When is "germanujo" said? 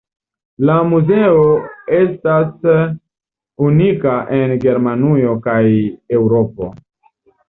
4.63-5.35